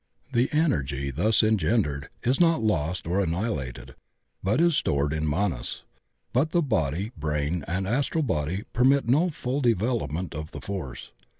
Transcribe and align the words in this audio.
The 0.33 0.49
energy 0.51 1.11
thus 1.11 1.43
engendered 1.43 2.09
is 2.23 2.39
not 2.39 2.63
lost 2.63 3.05
or 3.05 3.19
annihilated, 3.21 3.93
but 4.41 4.59
is 4.59 4.75
stored 4.75 5.13
in 5.13 5.27
Manas, 5.27 5.83
but 6.33 6.53
the 6.53 6.63
body, 6.63 7.11
brain, 7.15 7.63
and 7.67 7.87
astral 7.87 8.23
body 8.23 8.63
permit 8.73 9.07
no 9.07 9.29
full 9.29 9.61
development 9.61 10.33
of 10.33 10.53
the 10.53 10.59
force. 10.59 11.11